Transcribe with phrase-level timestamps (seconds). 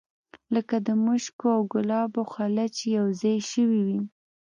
[0.53, 3.99] لکه د مشکو او ګلابو خوله چې یو ځای شوې وي.